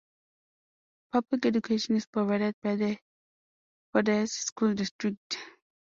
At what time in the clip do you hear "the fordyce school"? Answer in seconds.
2.75-4.73